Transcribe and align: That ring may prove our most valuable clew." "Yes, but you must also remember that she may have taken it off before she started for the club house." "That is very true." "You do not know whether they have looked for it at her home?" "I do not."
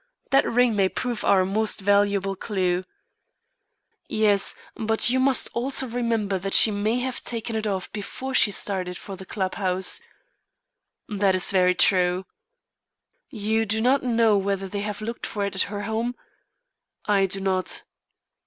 That 0.31 0.51
ring 0.51 0.75
may 0.75 0.89
prove 0.89 1.23
our 1.23 1.45
most 1.45 1.79
valuable 1.79 2.35
clew." 2.35 2.85
"Yes, 4.09 4.55
but 4.75 5.11
you 5.11 5.19
must 5.19 5.47
also 5.53 5.85
remember 5.87 6.39
that 6.39 6.55
she 6.55 6.71
may 6.71 6.97
have 7.01 7.23
taken 7.23 7.55
it 7.55 7.67
off 7.67 7.93
before 7.93 8.33
she 8.33 8.49
started 8.49 8.97
for 8.97 9.15
the 9.15 9.27
club 9.27 9.53
house." 9.61 10.01
"That 11.07 11.35
is 11.35 11.51
very 11.51 11.75
true." 11.75 12.25
"You 13.29 13.63
do 13.67 13.79
not 13.79 14.01
know 14.01 14.37
whether 14.39 14.67
they 14.67 14.81
have 14.81 15.01
looked 15.01 15.27
for 15.27 15.45
it 15.45 15.53
at 15.53 15.61
her 15.69 15.83
home?" 15.83 16.15
"I 17.05 17.27
do 17.27 17.39
not." 17.39 17.83